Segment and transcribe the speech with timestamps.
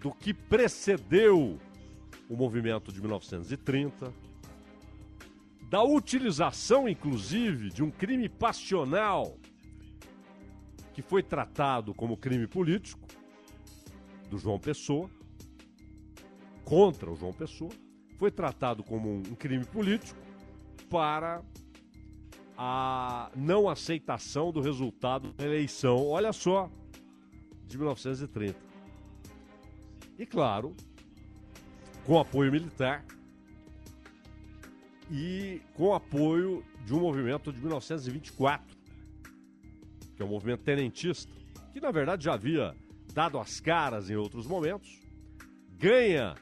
[0.00, 1.58] do que precedeu
[2.28, 4.12] o movimento de 1930,
[5.68, 9.36] da utilização, inclusive, de um crime passional
[10.92, 13.08] que foi tratado como crime político
[14.30, 15.10] do João Pessoa,
[16.64, 17.72] contra o João Pessoa,
[18.24, 20.18] foi tratado como um crime político
[20.88, 21.42] para
[22.56, 26.70] a não aceitação do resultado da eleição, olha só,
[27.66, 28.58] de 1930.
[30.18, 30.74] E claro,
[32.06, 33.04] com apoio militar
[35.10, 38.74] e com apoio de um movimento de 1924,
[40.16, 41.30] que é um movimento tenentista,
[41.74, 42.74] que na verdade já havia
[43.12, 44.98] dado as caras em outros momentos,
[45.76, 46.34] ganha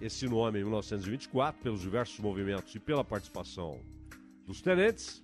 [0.00, 3.80] esse nome em 1924 pelos diversos movimentos e pela participação
[4.46, 5.22] dos tenentes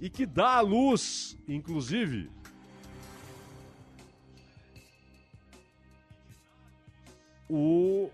[0.00, 2.30] e que dá à luz, inclusive,
[7.48, 8.10] o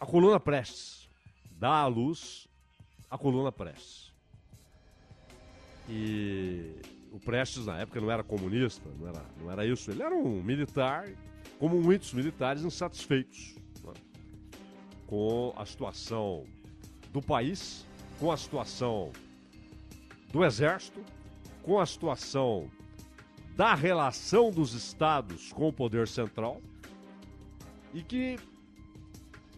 [0.00, 1.08] a coluna Prestes
[1.50, 2.48] dá à luz
[3.10, 4.12] a coluna Prestes.
[5.88, 6.74] E
[7.12, 9.90] o Prestes na época não era comunista, não era, não era isso.
[9.90, 11.08] Ele era um militar,
[11.58, 13.56] como muitos militares insatisfeitos
[15.06, 16.44] com a situação
[17.12, 17.86] do país,
[18.18, 19.12] com a situação
[20.32, 21.04] do Exército,
[21.62, 22.70] com a situação
[23.56, 26.60] da relação dos estados com o poder central
[27.94, 28.36] e que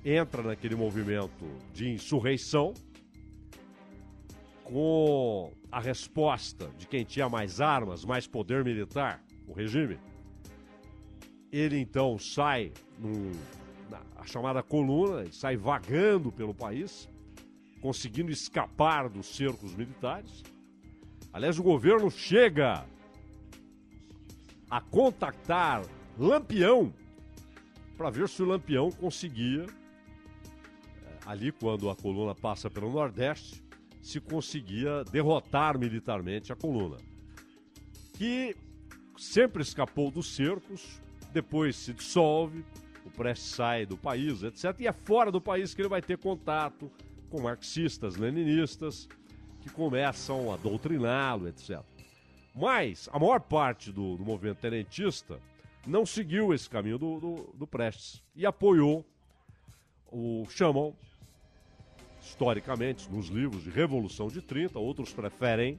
[0.05, 2.73] entra naquele movimento de insurreição
[4.63, 9.99] com a resposta de quem tinha mais armas, mais poder militar, o regime.
[11.51, 13.33] Ele então sai num,
[13.91, 17.09] na a chamada coluna, ele sai vagando pelo país,
[17.81, 20.43] conseguindo escapar dos cercos militares.
[21.33, 22.85] Aliás, o governo chega
[24.71, 25.83] a contactar
[26.19, 26.93] Lampião
[27.97, 33.63] para ver se o Lampião conseguia, eh, ali quando a coluna passa pelo Nordeste,
[34.01, 36.97] se conseguia derrotar militarmente a coluna.
[38.15, 38.57] Que
[39.17, 41.01] sempre escapou dos cercos,
[41.33, 42.65] depois se dissolve,
[43.09, 44.75] o Prestes sai do país, etc.
[44.79, 46.91] E é fora do país que ele vai ter contato
[47.31, 49.09] com marxistas, leninistas,
[49.61, 51.81] que começam a doutriná-lo, etc.
[52.55, 55.41] Mas a maior parte do, do movimento tenentista
[55.87, 59.05] não seguiu esse caminho do, do, do Prestes e apoiou
[60.11, 60.95] o chamam
[62.21, 65.79] historicamente nos livros de Revolução de 30, outros preferem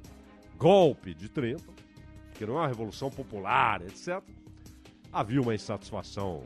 [0.58, 1.64] golpe de 30,
[2.36, 4.24] que não é uma revolução popular, etc.
[5.12, 6.44] Havia uma insatisfação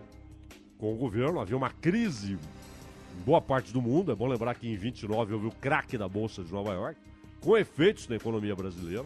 [0.83, 4.11] com o governo, havia uma crise em boa parte do mundo.
[4.11, 6.99] É bom lembrar que em 29 houve o craque da Bolsa de Nova York,
[7.39, 9.05] com efeitos na economia brasileira.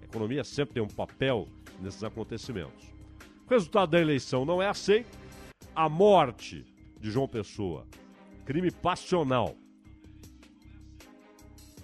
[0.00, 1.46] A economia sempre tem um papel
[1.80, 2.92] nesses acontecimentos.
[3.46, 5.16] O resultado da eleição não é aceito.
[5.76, 6.66] A morte
[6.98, 7.86] de João Pessoa,
[8.44, 9.54] crime passional.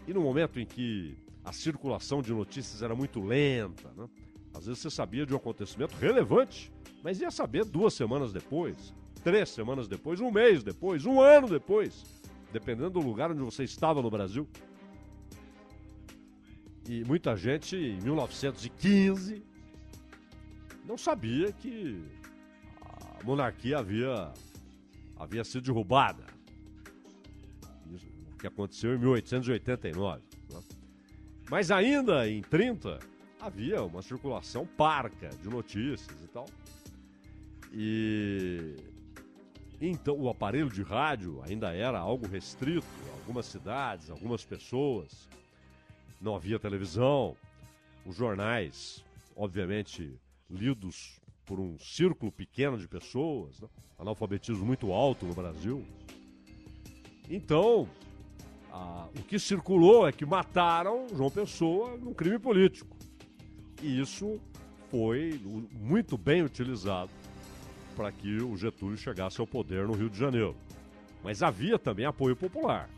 [0.08, 4.08] E no momento em que a circulação de notícias era muito lenta, né?
[4.52, 6.72] às vezes você sabia de um acontecimento relevante,
[7.04, 8.92] mas ia saber duas semanas depois,
[9.28, 12.02] três semanas depois, um mês depois, um ano depois,
[12.50, 14.48] dependendo do lugar onde você estava no Brasil.
[16.88, 19.42] E muita gente, em 1915,
[20.86, 22.02] não sabia que
[22.80, 24.32] a monarquia havia,
[25.14, 26.24] havia sido derrubada.
[27.94, 30.22] Isso, o que aconteceu em 1889.
[30.48, 30.60] Né?
[31.50, 32.98] Mas ainda em 30,
[33.38, 36.46] havia uma circulação parca de notícias e tal.
[37.74, 38.96] E
[39.80, 42.86] então o aparelho de rádio ainda era algo restrito,
[43.20, 45.28] algumas cidades, algumas pessoas.
[46.20, 47.36] Não havia televisão,
[48.04, 49.04] os jornais,
[49.36, 50.18] obviamente,
[50.50, 53.68] lidos por um círculo pequeno de pessoas, né?
[53.98, 55.84] analfabetismo muito alto no Brasil.
[57.30, 57.88] Então,
[58.72, 62.96] a, o que circulou é que mataram João Pessoa num crime político.
[63.80, 64.40] E isso
[64.90, 65.40] foi
[65.72, 67.10] muito bem utilizado
[67.98, 70.54] para que o Getúlio chegasse ao poder no Rio de Janeiro.
[71.20, 72.88] Mas havia também apoio popular,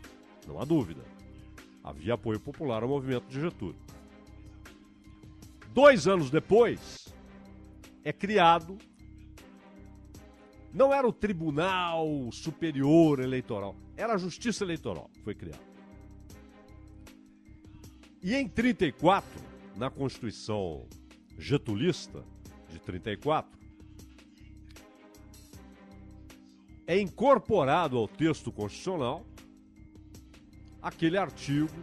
[0.47, 1.01] não há dúvida.
[1.83, 3.81] Havia apoio popular ao movimento de Getúlio.
[5.73, 7.11] Dois anos depois,
[8.03, 8.77] é criado.
[10.71, 15.63] Não era o Tribunal Superior Eleitoral, era a Justiça Eleitoral que foi criada.
[18.21, 19.27] E em 34,
[19.75, 20.87] na Constituição
[21.39, 22.23] Getulista
[22.69, 23.60] de 34,
[26.87, 29.25] é incorporado ao texto constitucional
[30.81, 31.73] aquele artigo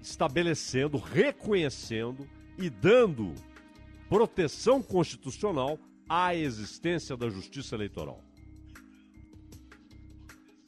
[0.00, 3.34] estabelecendo, reconhecendo e dando
[4.08, 8.22] proteção constitucional à existência da justiça eleitoral.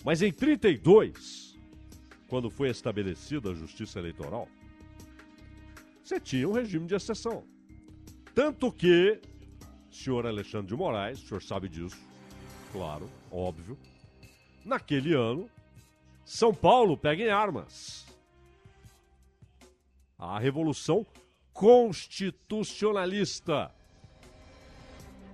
[0.05, 1.59] Mas em 32,
[2.29, 4.49] quando foi estabelecida a justiça eleitoral,
[6.03, 7.45] você tinha um regime de exceção.
[8.35, 9.21] Tanto que,
[9.91, 11.99] senhor Alexandre de Moraes, o senhor sabe disso,
[12.73, 13.79] claro, óbvio,
[14.65, 15.49] naquele ano,
[16.25, 18.07] São Paulo pega em armas.
[20.19, 21.07] A Revolução
[21.53, 23.71] Constitucionalista.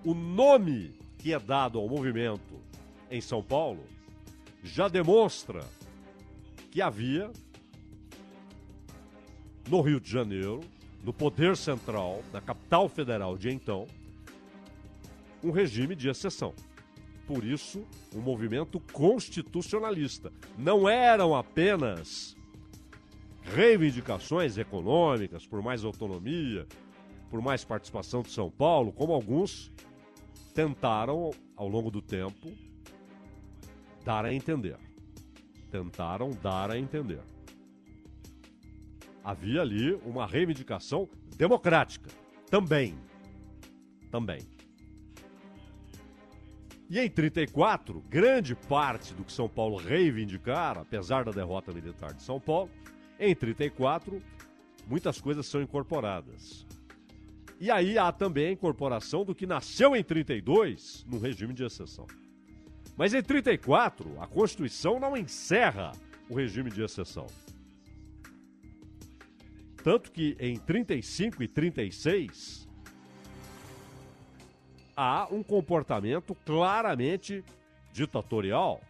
[0.05, 2.61] O nome que é dado ao movimento
[3.11, 3.85] em São Paulo
[4.63, 5.65] já demonstra
[6.71, 7.31] que havia
[9.69, 10.61] no Rio de Janeiro,
[11.03, 13.87] no poder central, na capital federal de então,
[15.43, 16.55] um regime de exceção.
[17.27, 17.85] Por isso,
[18.15, 20.33] um movimento constitucionalista.
[20.57, 22.37] Não eram apenas
[23.43, 26.67] reivindicações econômicas por mais autonomia,
[27.29, 29.73] por mais participação de São Paulo, como alguns
[30.55, 32.51] tentaram, ao longo do tempo,
[34.05, 34.79] dar a entender.
[35.71, 37.21] Tentaram dar a entender.
[39.23, 42.09] Havia ali uma reivindicação democrática.
[42.49, 42.95] Também.
[44.11, 44.56] Também.
[46.89, 52.23] E em 34, grande parte do que São Paulo reivindicara, apesar da derrota militar de
[52.23, 52.71] São Paulo,
[53.19, 54.23] em 34,
[54.87, 56.65] muitas coisas são incorporadas.
[57.59, 62.07] E aí há também a incorporação do que nasceu em 32, no regime de exceção.
[62.97, 65.93] Mas em 34, a Constituição não encerra
[66.29, 67.27] o regime de exceção.
[69.83, 72.66] Tanto que em 35 e 36
[74.97, 77.45] há um comportamento claramente
[77.93, 78.81] ditatorial,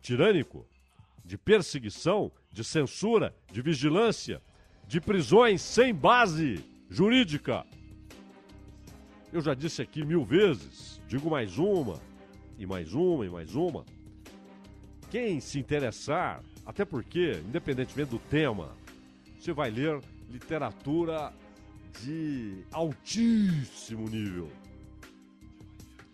[0.00, 0.66] tirânico,
[1.24, 4.42] de perseguição, de censura, de vigilância,
[4.86, 7.64] de prisões sem base jurídica.
[9.32, 12.00] Eu já disse aqui mil vezes, digo mais uma,
[12.58, 13.84] e mais uma, e mais uma.
[15.10, 18.76] Quem se interessar, até porque, independentemente do tema,
[19.38, 21.32] você vai ler literatura
[22.00, 24.50] de altíssimo nível.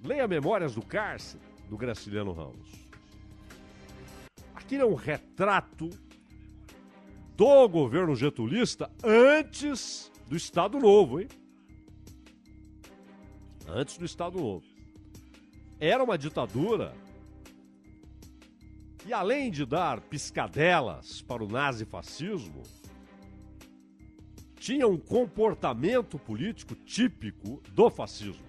[0.02, 2.88] Leia Memórias do Cárcere, do Graciliano Ramos.
[4.54, 5.90] Aquilo é um retrato
[7.36, 11.28] do governo getulista antes do Estado Novo, hein?
[13.68, 14.64] antes do Estado Novo.
[15.78, 16.94] Era uma ditadura
[18.98, 22.62] que, além de dar piscadelas para o nazifascismo,
[24.58, 28.47] tinha um comportamento político típico do fascismo.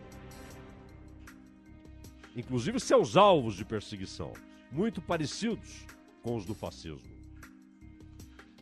[2.35, 4.33] Inclusive seus alvos de perseguição,
[4.71, 5.85] muito parecidos
[6.21, 7.17] com os do fascismo.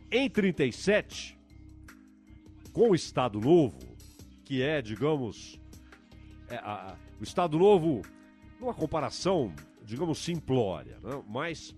[0.10, 1.38] Em 37,
[2.72, 3.78] com o Estado Novo,
[4.46, 5.60] que é, digamos,
[6.50, 8.02] é, a, o Estado Novo,
[8.60, 11.22] numa comparação, digamos, simplória, né?
[11.28, 11.76] mas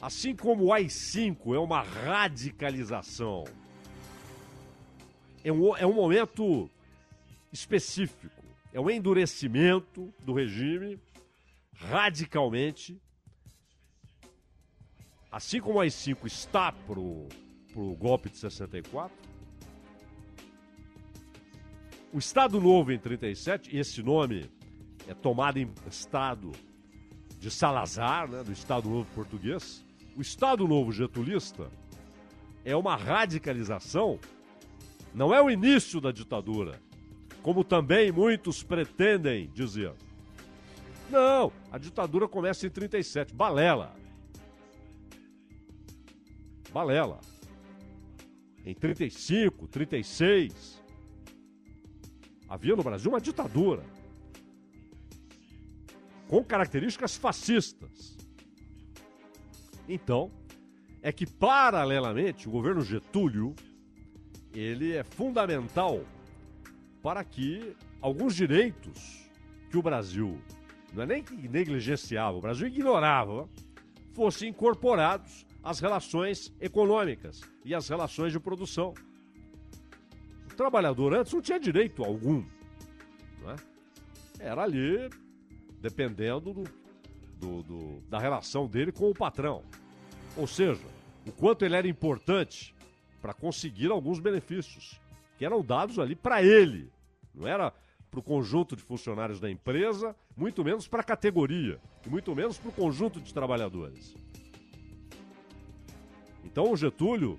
[0.00, 3.44] assim como o AI-5 é uma radicalização,
[5.42, 6.68] é um, é um momento
[7.52, 8.42] específico,
[8.72, 10.98] é um endurecimento do regime
[11.80, 13.00] radicalmente,
[15.30, 17.28] assim como o AI-5 está pro,
[17.72, 19.16] pro golpe de 64,
[22.12, 24.50] o Estado Novo em 37, esse nome
[25.06, 26.52] é tomado em Estado
[27.38, 29.84] de Salazar, né, do Estado Novo português.
[30.16, 31.70] O Estado Novo getulista
[32.64, 34.18] é uma radicalização,
[35.14, 36.80] não é o início da ditadura,
[37.42, 39.94] como também muitos pretendem dizer.
[41.10, 43.94] Não, a ditadura começa em 37, balela.
[46.72, 47.20] Balela.
[48.64, 50.80] Em 35, 36,
[52.48, 53.82] havia no Brasil uma ditadura
[56.28, 58.16] com características fascistas.
[59.88, 60.30] Então,
[61.02, 63.54] é que paralelamente o governo Getúlio
[64.54, 66.04] ele é fundamental
[67.02, 69.28] para que alguns direitos
[69.70, 70.40] que o Brasil
[70.92, 73.48] não é nem que negligenciava, o Brasil ignorava,
[74.12, 78.94] fossem incorporados às relações econômicas e às relações de produção
[80.60, 82.44] trabalhador antes não tinha direito algum.
[83.40, 83.56] Né?
[84.38, 85.08] Era ali,
[85.80, 86.64] dependendo do,
[87.38, 89.62] do, do, da relação dele com o patrão.
[90.36, 90.84] Ou seja,
[91.26, 92.74] o quanto ele era importante
[93.22, 95.00] para conseguir alguns benefícios
[95.38, 96.92] que eram dados ali para ele.
[97.34, 97.72] Não era
[98.10, 102.56] para o conjunto de funcionários da empresa, muito menos para a categoria, e muito menos
[102.56, 104.16] para o conjunto de trabalhadores.
[106.42, 107.38] Então o Getúlio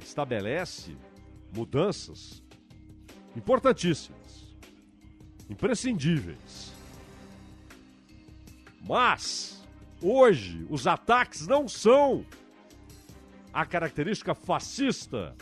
[0.00, 0.96] estabelece
[1.52, 2.40] mudanças
[3.34, 4.54] importantíssimas,
[5.50, 6.72] imprescindíveis.
[8.80, 9.60] Mas,
[10.00, 12.24] hoje, os ataques não são
[13.52, 15.34] a característica fascista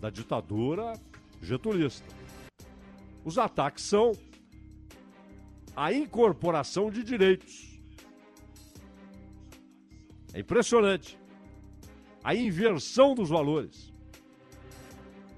[0.00, 0.94] da ditadura
[1.40, 2.12] getulista.
[3.24, 4.12] Os ataques são
[5.76, 7.78] a incorporação de direitos.
[10.32, 11.18] É impressionante.
[12.24, 13.92] A inversão dos valores.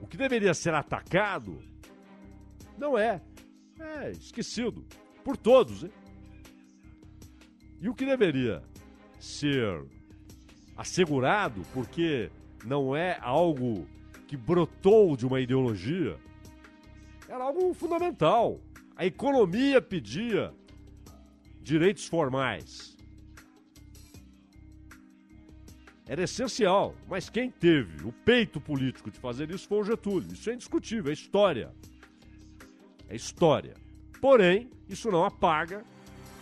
[0.00, 1.60] O que deveria ser atacado
[2.78, 3.20] não é.
[3.80, 4.86] É esquecido.
[5.24, 5.90] Por todos, hein?
[7.80, 8.62] E o que deveria
[9.18, 9.84] ser
[10.76, 12.30] assegurado, porque
[12.64, 13.86] não é algo
[14.26, 16.16] que brotou de uma ideologia,
[17.28, 18.60] era algo fundamental.
[18.98, 20.52] A economia pedia
[21.62, 22.96] direitos formais.
[26.04, 30.32] Era essencial, mas quem teve o peito político de fazer isso foi o Getúlio.
[30.32, 31.72] Isso é indiscutível, é história.
[33.08, 33.74] É história.
[34.20, 35.84] Porém, isso não apaga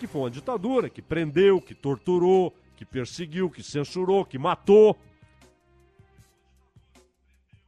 [0.00, 4.96] que foi uma ditadura, que prendeu, que torturou, que perseguiu, que censurou, que matou.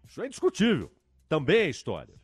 [0.09, 0.91] Isso é indiscutível.
[1.29, 2.15] Também é história.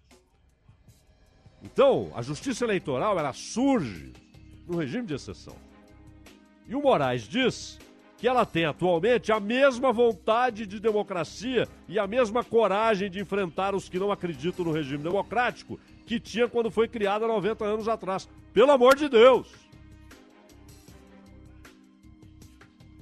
[1.65, 4.13] Então, a justiça eleitoral ela surge
[4.69, 5.57] no regime de exceção.
[6.69, 7.79] E o Moraes diz
[8.19, 13.75] que ela tem atualmente a mesma vontade de democracia e a mesma coragem de enfrentar
[13.75, 18.29] os que não acreditam no regime democrático que tinha quando foi criada 90 anos atrás.
[18.53, 19.49] Pelo amor de Deus!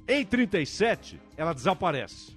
[0.06, 2.36] Em 37, ela desaparece.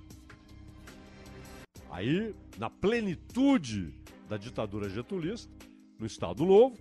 [1.89, 3.93] Aí, na plenitude
[4.27, 5.54] da ditadura getulista,
[5.99, 6.77] no Estado Novo,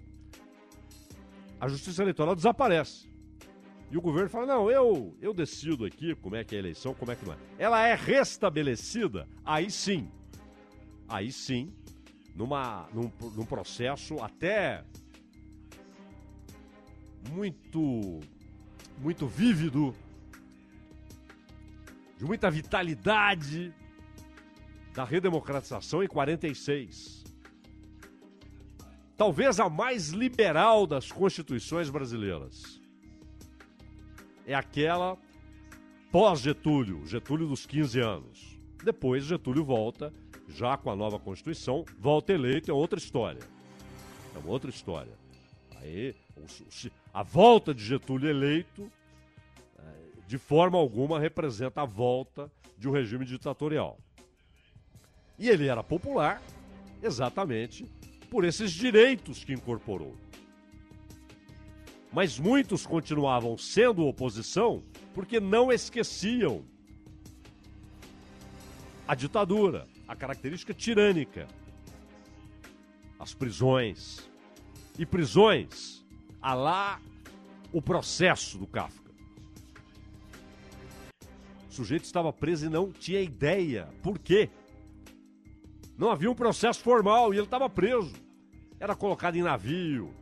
[1.60, 3.08] a justiça eleitoral desaparece.
[3.90, 6.94] E o governo fala: não, eu, eu decido aqui como é que é a eleição,
[6.94, 7.36] como é que não é.
[7.58, 10.10] Ela é restabelecida, aí sim.
[11.08, 11.72] Aí sim,
[12.34, 14.84] numa, num, num processo até
[17.30, 18.20] muito,
[18.98, 19.94] muito vívido,
[22.18, 23.72] de muita vitalidade
[24.92, 27.23] da redemocratização em 46.
[29.16, 32.80] Talvez a mais liberal das constituições brasileiras
[34.44, 35.16] é aquela
[36.10, 38.58] pós-Getúlio, Getúlio dos 15 anos.
[38.82, 40.12] Depois Getúlio volta,
[40.48, 43.40] já com a nova Constituição, volta eleito, é outra história.
[44.34, 45.12] É uma outra história.
[45.80, 46.14] Aí,
[47.12, 48.90] a volta de Getúlio eleito,
[49.78, 49.82] eh,
[50.26, 53.96] de forma alguma, representa a volta de um regime ditatorial.
[55.38, 56.42] E ele era popular
[57.02, 57.88] exatamente
[58.34, 60.16] por esses direitos que incorporou.
[62.12, 64.82] Mas muitos continuavam sendo oposição
[65.14, 66.64] porque não esqueciam
[69.06, 71.46] a ditadura, a característica tirânica,
[73.20, 74.28] as prisões.
[74.98, 76.04] E prisões,
[76.42, 77.00] a lá
[77.72, 79.12] o processo do Kafka.
[81.70, 84.50] O sujeito estava preso e não tinha ideia por quê.
[85.96, 88.23] Não havia um processo formal e ele estava preso.
[88.84, 90.14] Era colocado em navio,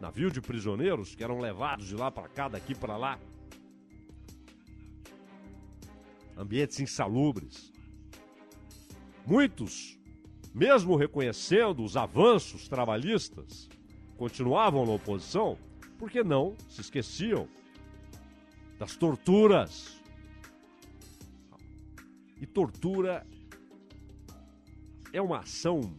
[0.00, 3.18] navio de prisioneiros que eram levados de lá para cá, daqui para lá.
[6.36, 7.72] Ambientes insalubres.
[9.26, 9.98] Muitos,
[10.54, 13.68] mesmo reconhecendo os avanços trabalhistas,
[14.16, 15.58] continuavam na oposição
[15.98, 17.48] porque não se esqueciam
[18.78, 20.00] das torturas.
[22.40, 23.26] E tortura
[25.12, 25.98] é uma ação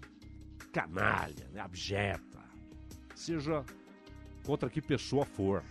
[0.77, 2.39] canalha, né, abjeta,
[3.15, 3.65] seja
[4.45, 5.63] contra que pessoa for.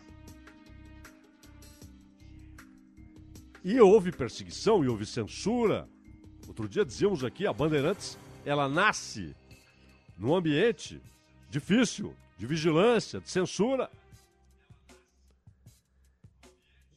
[3.63, 5.89] E houve perseguição e houve censura.
[6.49, 9.35] Outro dia dizíamos aqui, a Bandeirantes, ela nasce
[10.19, 11.01] num ambiente
[11.49, 13.89] difícil, de vigilância, de censura.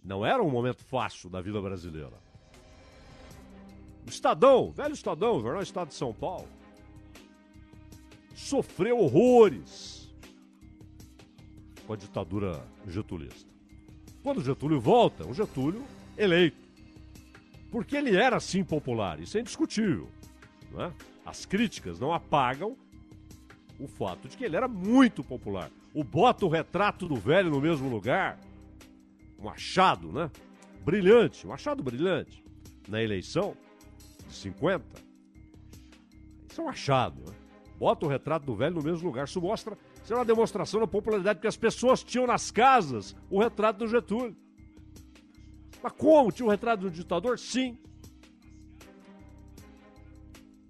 [0.03, 2.17] Não era um momento fácil da vida brasileira.
[4.03, 6.47] O Estadão, velho Estadão, o Jornal Estado de São Paulo,
[8.39, 10.09] sofreu horrores
[11.85, 13.49] com a ditadura getulista.
[14.23, 15.83] Quando Getúlio volta, o Getúlio
[16.17, 16.57] eleito.
[17.69, 20.09] Porque ele era assim popular, isso é indiscutível.
[20.71, 20.93] Não é?
[21.25, 22.75] As críticas não apagam
[23.79, 25.69] o fato de que ele era muito popular.
[25.93, 28.39] O bota o retrato do velho no mesmo lugar,
[29.37, 30.31] um achado, né?
[30.83, 32.43] Brilhante, um achado brilhante
[32.87, 33.55] na eleição
[34.27, 34.83] de 50.
[36.49, 37.38] Isso é um achado, né?
[37.79, 39.23] Bota o retrato do velho no mesmo lugar.
[39.23, 43.39] Isso mostra, isso é uma demonstração da popularidade que as pessoas tinham nas casas o
[43.39, 44.35] retrato do Getúlio.
[45.81, 46.29] Mas como?
[46.29, 47.39] Tinha o retrato do ditador?
[47.39, 47.77] Sim.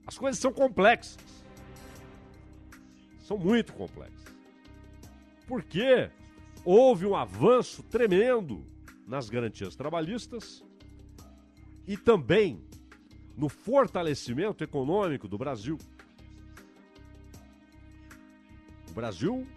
[0.05, 1.17] As coisas são complexas.
[3.21, 4.31] São muito complexas.
[5.47, 6.11] Porque
[6.63, 8.63] houve um avanço tremendo
[9.07, 10.63] nas garantias trabalhistas
[11.87, 12.63] e também
[13.35, 15.79] no fortalecimento econômico do Brasil.
[18.93, 19.47] Brasil,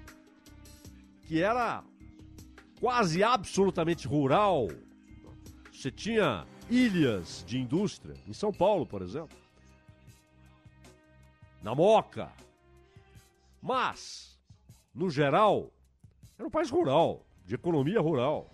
[1.27, 1.83] que era
[2.81, 4.69] quase absolutamente rural,
[5.71, 9.37] você tinha ilhas de indústria, em São Paulo, por exemplo,
[11.63, 12.33] na Moca.
[13.61, 14.39] Mas,
[14.95, 15.73] no geral,
[16.37, 18.51] era um país rural, de economia rural.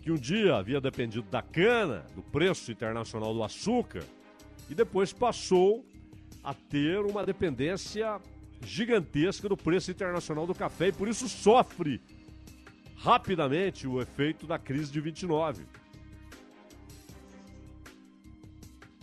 [0.00, 4.04] Que um dia havia dependido da cana, do preço internacional do açúcar,
[4.68, 5.84] e depois passou
[6.42, 8.20] a ter uma dependência
[8.64, 12.00] gigantesca do preço internacional do café e por isso sofre
[12.96, 15.64] rapidamente o efeito da crise de 29.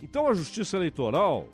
[0.02, 1.48] Então a justiça eleitoral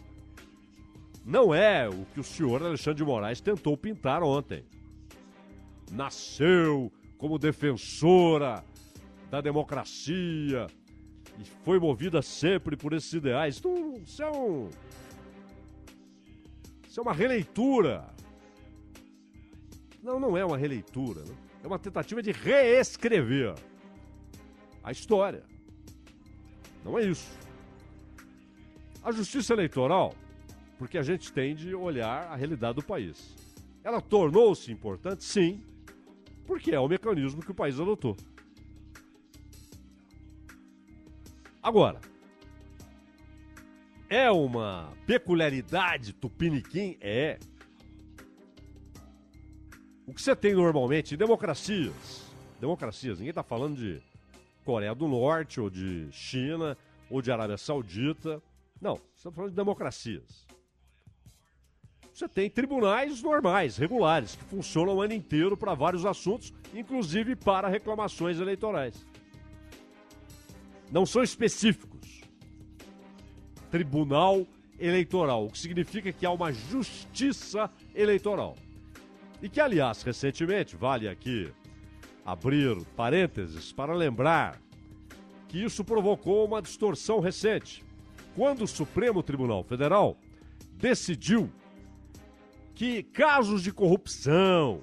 [1.25, 4.65] não é o que o senhor Alexandre de Moraes tentou pintar ontem.
[5.93, 8.65] Nasceu como defensora
[9.31, 10.67] da democracia
[11.39, 13.61] e foi movida sempre por esses ideais.
[14.03, 14.71] Isso é um
[16.99, 18.09] isso é uma releitura.
[20.03, 21.21] Não, não é uma releitura.
[21.21, 21.35] Né?
[21.63, 23.55] É uma tentativa de reescrever
[24.83, 25.45] a história.
[26.85, 27.31] Não é isso.
[29.01, 30.13] A justiça eleitoral,
[30.77, 33.33] porque a gente tem de olhar a realidade do país.
[33.85, 35.63] Ela tornou-se importante, sim,
[36.47, 38.17] porque é o mecanismo que o país adotou.
[41.63, 42.01] Agora,
[44.09, 46.97] é uma peculiaridade tupiniquim?
[47.01, 47.39] É.
[50.07, 52.25] O que você tem normalmente em democracias,
[52.59, 54.01] democracias, ninguém está falando de
[54.65, 56.77] Coreia do Norte, ou de China,
[57.11, 58.43] ou de Arábia Saudita.
[58.81, 60.47] Não, você está falando de democracias.
[62.13, 67.69] Você tem tribunais normais, regulares, que funcionam o ano inteiro para vários assuntos, inclusive para
[67.69, 69.07] reclamações eleitorais.
[70.91, 71.88] Não são específicos
[73.71, 74.47] Tribunal
[74.79, 78.57] Eleitoral, o que significa que há uma justiça eleitoral.
[79.43, 81.53] E que, aliás, recentemente, vale aqui
[82.25, 84.61] abrir parênteses para lembrar
[85.49, 87.85] que isso provocou uma distorção recente.
[88.37, 90.17] Quando o Supremo Tribunal Federal
[90.75, 91.51] decidiu
[92.75, 94.81] que casos de corrupção,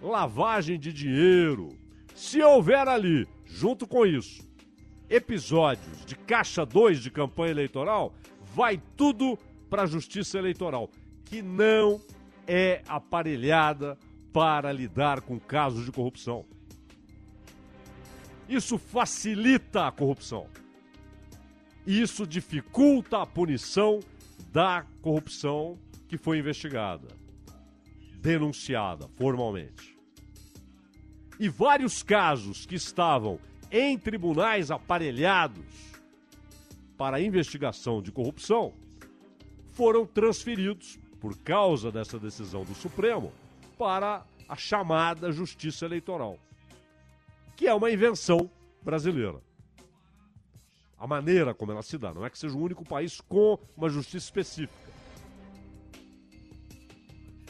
[0.00, 1.70] lavagem de dinheiro,
[2.14, 4.46] se houver ali, junto com isso,
[5.08, 8.14] episódios de caixa 2 de campanha eleitoral,
[8.54, 9.38] vai tudo
[9.68, 10.88] para a Justiça Eleitoral,
[11.24, 12.00] que não
[12.46, 13.98] é aparelhada
[14.32, 16.44] para lidar com casos de corrupção.
[18.48, 20.46] Isso facilita a corrupção.
[21.86, 24.00] Isso dificulta a punição
[24.52, 27.08] da corrupção que foi investigada,
[28.20, 29.96] denunciada formalmente.
[31.38, 33.38] E vários casos que estavam
[33.76, 35.64] em tribunais aparelhados
[36.96, 38.72] para investigação de corrupção
[39.72, 43.32] foram transferidos, por causa dessa decisão do Supremo,
[43.76, 46.38] para a chamada Justiça Eleitoral,
[47.56, 48.48] que é uma invenção
[48.80, 49.42] brasileira.
[50.96, 53.88] A maneira como ela se dá, não é que seja o único país com uma
[53.88, 54.72] justiça específica.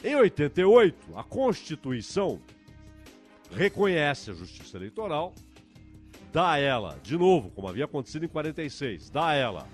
[0.03, 2.41] Em 88, a Constituição
[3.51, 5.31] reconhece a Justiça Eleitoral,
[6.35, 9.65] dá ela, de novo, como havia acontecido em 46, dá ela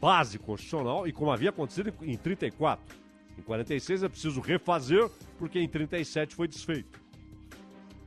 [0.00, 2.96] base constitucional e como havia acontecido em 34.
[3.36, 7.02] Em 46 é preciso refazer porque em 37 foi desfeito.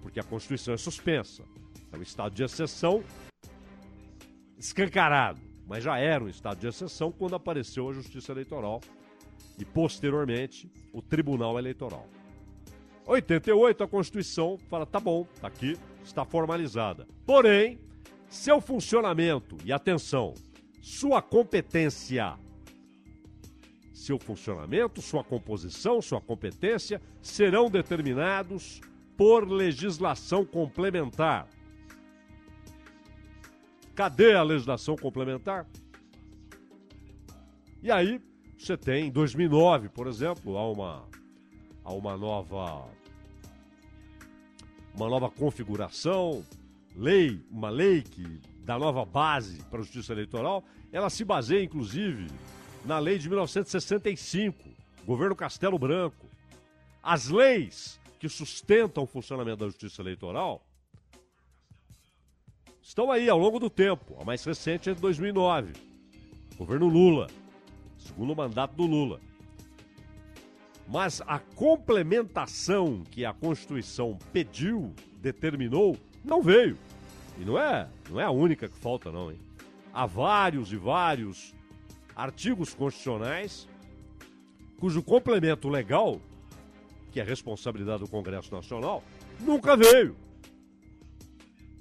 [0.02, 1.44] Porque a Constituição é suspensa.
[1.92, 3.04] É um estado de exceção
[4.58, 8.80] escancarado, mas já era um estado de exceção quando apareceu a Justiça Eleitoral
[9.60, 12.08] e posteriormente o Tribunal Eleitoral.
[13.06, 17.08] 88 a Constituição fala tá bom, tá aqui, está formalizada.
[17.26, 17.80] Porém,
[18.28, 20.34] seu funcionamento e atenção,
[20.82, 22.38] sua competência,
[23.94, 28.82] seu funcionamento, sua composição, sua competência serão determinados
[29.16, 31.48] por legislação complementar.
[33.94, 35.66] Cadê a legislação complementar?
[37.82, 38.20] E aí,
[38.58, 41.08] você tem, em 2009, por exemplo, há uma,
[41.84, 42.86] há uma nova
[44.96, 46.44] uma nova configuração,
[46.96, 52.28] lei, uma lei que da nova base para a justiça eleitoral, ela se baseia inclusive
[52.86, 54.58] na lei de 1965,
[55.06, 56.26] governo Castelo Branco.
[57.04, 60.66] As leis que sustentam o funcionamento da justiça eleitoral
[62.82, 64.16] estão aí ao longo do tempo.
[64.20, 65.74] A mais recente é de 2009,
[66.58, 67.28] governo Lula,
[67.98, 69.20] segundo mandato do Lula.
[70.88, 76.78] Mas a complementação que a Constituição pediu, determinou, não veio.
[77.40, 79.40] E não é, não é a única que falta, não, hein?
[79.92, 81.54] Há vários e vários
[82.16, 83.68] artigos constitucionais
[84.80, 86.20] cujo complemento legal,
[87.12, 89.04] que é responsabilidade do Congresso Nacional,
[89.40, 90.16] nunca veio.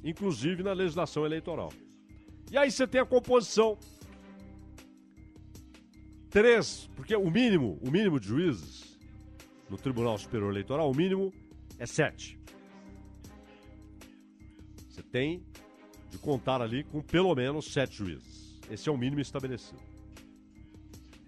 [0.02, 1.72] Inclusive na legislação eleitoral.
[2.50, 3.76] E aí você tem a composição.
[6.30, 8.93] Três, porque o mínimo, o mínimo de juízes
[9.68, 11.32] no Tribunal Superior Eleitoral, o mínimo
[11.78, 12.38] é sete.
[14.88, 15.42] Você tem
[16.10, 18.60] de contar ali com pelo menos sete juízes.
[18.70, 19.82] Esse é o mínimo estabelecido.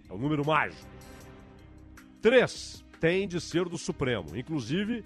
[0.09, 0.87] É o número mágico.
[2.21, 5.03] Três tem de ser do Supremo, inclusive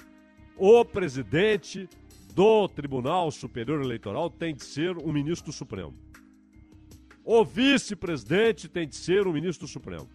[0.55, 1.89] o presidente
[2.33, 5.93] do Tribunal Superior Eleitoral tem de ser um ministro do Supremo.
[7.23, 10.07] O vice-presidente tem de ser o ministro do Supremo.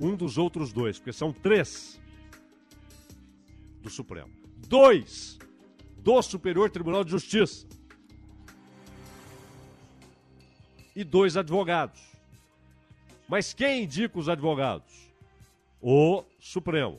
[0.00, 2.00] Um dos outros dois, porque são três
[3.82, 4.30] do Supremo.
[4.66, 5.38] Dois
[5.98, 7.66] do Superior Tribunal de Justiça.
[10.96, 12.00] E dois advogados.
[13.28, 15.12] Mas quem indica os advogados?
[15.80, 16.98] O Supremo.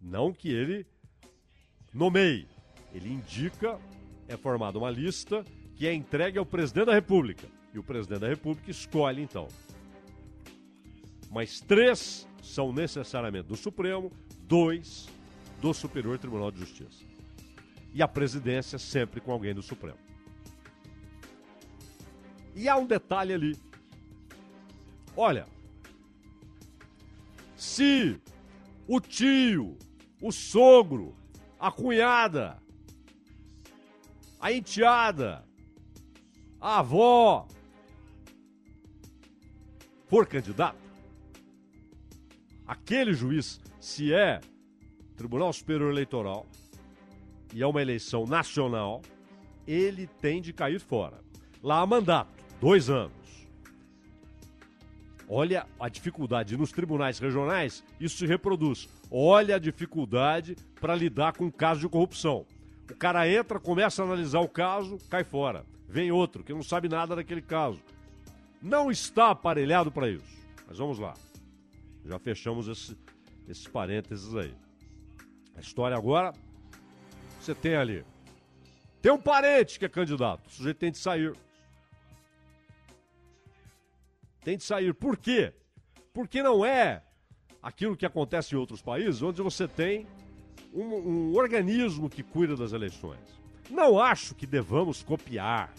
[0.00, 0.86] Não que ele
[1.92, 2.46] nomeie.
[2.94, 3.78] Ele indica,
[4.26, 7.46] é formada uma lista que é entregue ao presidente da República.
[7.74, 9.48] E o presidente da República escolhe, então.
[11.30, 14.10] Mas três são necessariamente do Supremo,
[14.42, 15.08] dois
[15.60, 17.04] do Superior Tribunal de Justiça.
[17.92, 19.98] E a presidência sempre com alguém do Supremo.
[22.54, 23.56] E há um detalhe ali.
[25.16, 25.46] Olha,
[27.56, 28.20] se
[28.86, 29.76] o tio,
[30.22, 31.14] o sogro,
[31.58, 32.62] a cunhada,
[34.40, 35.44] a enteada,
[36.60, 37.46] a avó
[40.06, 40.87] for candidato,
[42.68, 44.40] aquele juiz, se é
[45.16, 46.46] Tribunal Superior Eleitoral
[47.52, 49.00] e é uma eleição nacional,
[49.66, 51.18] ele tem de cair fora.
[51.62, 53.16] Lá há mandato, dois anos.
[55.28, 56.56] Olha a dificuldade.
[56.56, 58.88] Nos tribunais regionais, isso se reproduz.
[59.10, 62.46] Olha a dificuldade para lidar com casos de corrupção.
[62.90, 65.66] O cara entra, começa a analisar o caso, cai fora.
[65.86, 67.80] Vem outro que não sabe nada daquele caso.
[68.62, 70.38] Não está aparelhado para isso.
[70.66, 71.14] Mas vamos lá.
[72.08, 72.96] Já fechamos esse,
[73.46, 74.54] esses parênteses aí.
[75.54, 76.32] A história agora,
[77.38, 78.02] você tem ali.
[79.02, 80.46] Tem um parente que é candidato.
[80.46, 81.36] O sujeito tem de sair.
[84.40, 84.94] Tem de sair.
[84.94, 85.52] Por quê?
[86.14, 87.02] Porque não é
[87.62, 90.06] aquilo que acontece em outros países, onde você tem
[90.72, 93.20] um, um organismo que cuida das eleições.
[93.68, 95.74] Não acho que devamos copiar.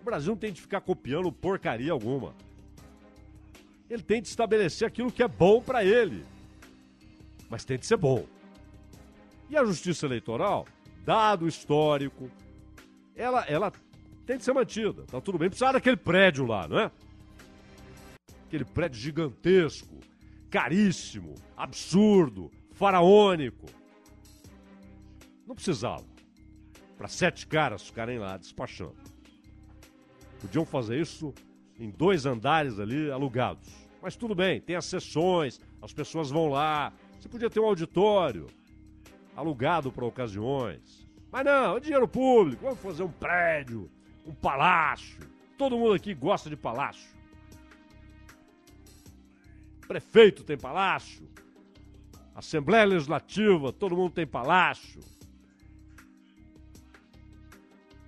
[0.00, 2.32] O Brasil não tem de ficar copiando porcaria alguma.
[3.92, 6.24] Ele tem de estabelecer aquilo que é bom para ele.
[7.50, 8.24] Mas tem de ser bom.
[9.50, 10.66] E a justiça eleitoral,
[11.04, 12.30] dado histórico,
[13.14, 13.70] ela, ela
[14.24, 15.02] tem de ser mantida.
[15.02, 15.50] Tá tudo bem.
[15.50, 16.90] Precisa daquele prédio lá, não é?
[18.46, 20.00] Aquele prédio gigantesco,
[20.48, 23.66] caríssimo, absurdo, faraônico.
[25.46, 26.06] Não precisava.
[26.96, 28.96] Para sete caras ficarem lá despachando.
[30.40, 31.34] Podiam fazer isso
[31.82, 33.68] em dois andares ali alugados.
[34.00, 36.92] Mas tudo bem, tem as sessões, as pessoas vão lá.
[37.18, 38.46] Você podia ter um auditório
[39.34, 41.08] alugado para ocasiões.
[41.30, 42.62] Mas não, é dinheiro público.
[42.62, 43.90] Vamos fazer um prédio,
[44.24, 45.18] um palácio.
[45.58, 47.10] Todo mundo aqui gosta de palácio.
[49.88, 51.28] Prefeito tem palácio.
[52.32, 55.00] Assembleia Legislativa, todo mundo tem palácio.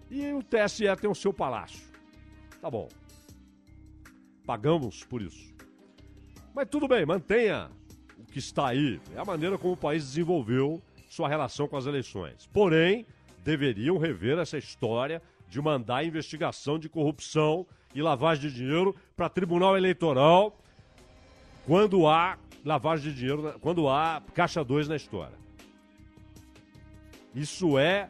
[0.09, 1.85] E o TSE tem o seu palácio.
[2.61, 2.89] Tá bom.
[4.47, 5.55] Pagamos por isso.
[6.55, 7.71] Mas tudo bem, mantenha
[8.19, 9.01] o que está aí.
[9.15, 12.47] É a maneira como o país desenvolveu sua relação com as eleições.
[12.53, 13.07] Porém,
[13.43, 19.77] deveriam rever essa história de mandar investigação de corrupção e lavagem de dinheiro para Tribunal
[19.77, 20.59] Eleitoral
[21.67, 25.37] quando há lavagem de dinheiro, quando há caixa 2 na história.
[27.35, 28.09] Isso é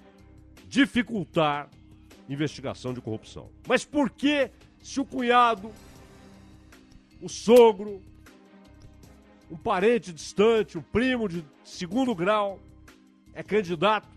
[0.68, 1.68] dificultar
[2.29, 3.51] investigação de corrupção.
[3.66, 4.51] Mas por que,
[4.83, 5.70] se o cunhado,
[7.20, 8.03] o sogro,
[9.50, 12.59] um parente distante, um primo de segundo grau,
[13.33, 14.09] é candidato,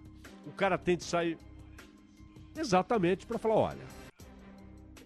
[0.45, 1.37] o cara tem de sair
[2.55, 3.85] exatamente para falar: olha,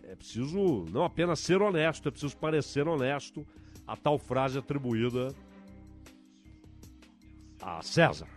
[0.04, 3.46] é preciso não apenas ser honesto, é preciso parecer honesto.
[3.88, 5.36] A tal frase atribuída
[7.62, 8.28] a César.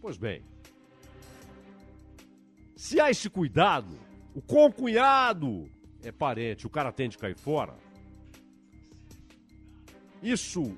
[0.00, 0.42] Pois bem,
[2.76, 3.98] se há esse cuidado,
[4.34, 5.70] o concunhado
[6.02, 7.74] é parente, o cara tem de cair fora.
[10.22, 10.76] Isso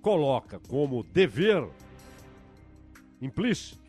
[0.00, 1.68] coloca como dever
[3.20, 3.80] implícito,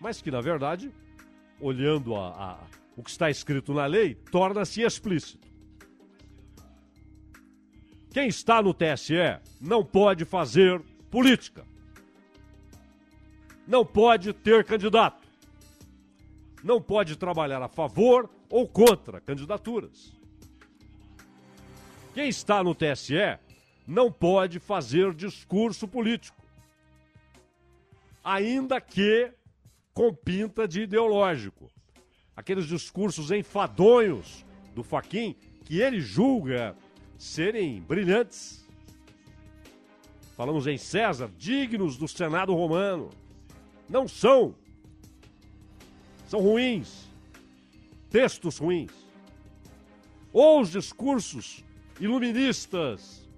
[0.00, 0.92] mas que, na verdade,
[1.60, 2.58] olhando a, a,
[2.96, 5.48] o que está escrito na lei, torna-se explícito.
[8.12, 11.64] Quem está no TSE não pode fazer política.
[13.66, 15.19] Não pode ter candidato.
[16.62, 20.12] Não pode trabalhar a favor ou contra candidaturas.
[22.12, 23.38] Quem está no TSE
[23.86, 26.40] não pode fazer discurso político
[28.24, 29.32] ainda que
[29.92, 31.70] com pinta de ideológico.
[32.36, 34.44] Aqueles discursos enfadonhos
[34.74, 36.76] do Faquin que ele julga
[37.18, 38.66] serem brilhantes.
[40.36, 43.10] Falamos em César, dignos do Senado romano.
[43.88, 44.54] Não são.
[46.30, 47.10] São ruins.
[48.08, 48.92] Textos ruins.
[50.32, 51.64] Ou os discursos
[51.98, 53.28] iluministas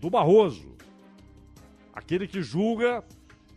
[0.00, 0.76] do Barroso.
[1.92, 3.02] Aquele que julga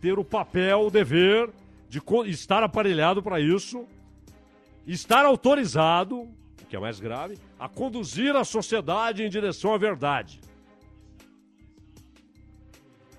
[0.00, 1.48] ter o papel, o dever
[1.88, 3.86] de estar aparelhado para isso,
[4.84, 10.40] estar autorizado, o que é mais grave, a conduzir a sociedade em direção à verdade.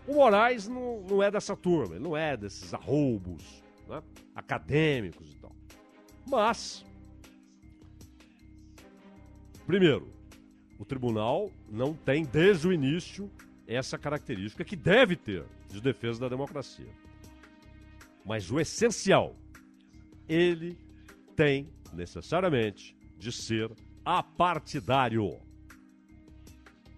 [0.06, 4.02] O Moraes não, não é dessa turma, ele não é desses arroubos né,
[4.34, 5.56] acadêmicos e tal.
[6.26, 6.86] Mas,
[9.68, 10.12] primeiro,
[10.80, 13.30] o tribunal não tem desde o início
[13.68, 16.90] essa característica que deve ter de defesa da democracia.
[18.26, 19.36] Mas o essencial,
[20.28, 20.78] ele
[21.36, 23.72] tem necessariamente de ser
[24.06, 25.40] apartidário.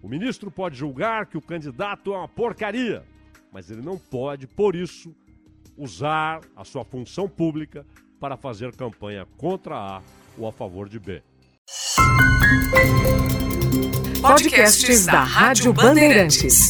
[0.02, 3.04] O ministro pode julgar que o candidato é uma porcaria,
[3.50, 5.14] mas ele não pode, por isso,
[5.76, 7.86] usar a sua função pública
[8.20, 10.02] para fazer campanha contra A
[10.38, 11.22] ou a favor de B.
[14.20, 16.68] Podcasts da Rádio Bandeirantes.